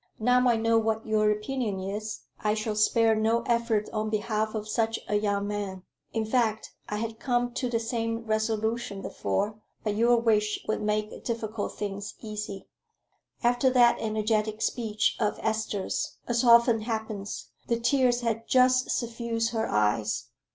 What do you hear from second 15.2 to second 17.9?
Esther's, as often happens, the